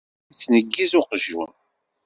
Yettneggiz 0.29 0.91
uqjun. 0.99 1.51